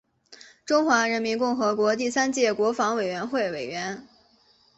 [0.65, 4.07] 中华人民共和国第三届国防委员会委员。